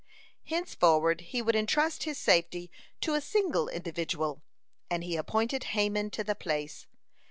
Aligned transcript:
Henceforward 0.45 1.21
he 1.21 1.43
would 1.43 1.55
entrust 1.55 2.05
his 2.05 2.17
safety 2.17 2.71
to 3.01 3.13
a 3.13 3.21
single 3.21 3.69
individual, 3.69 4.41
and 4.89 5.03
he 5.03 5.15
appointed 5.15 5.63
Haman 5.77 6.09
to 6.09 6.23
the 6.23 6.33
place. 6.33 6.87